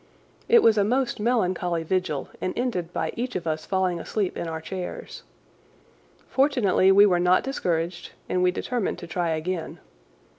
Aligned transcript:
It 0.49 0.63
was 0.63 0.79
a 0.79 0.83
most 0.83 1.19
melancholy 1.19 1.83
vigil 1.83 2.29
and 2.41 2.57
ended 2.57 2.91
by 2.91 3.13
each 3.15 3.35
of 3.35 3.45
us 3.45 3.67
falling 3.67 3.99
asleep 3.99 4.35
in 4.35 4.47
our 4.47 4.59
chairs. 4.59 5.21
Fortunately 6.27 6.91
we 6.91 7.05
were 7.05 7.19
not 7.19 7.43
discouraged, 7.43 8.09
and 8.27 8.41
we 8.41 8.49
determined 8.49 8.97
to 8.97 9.05
try 9.05 9.29
again. 9.29 9.77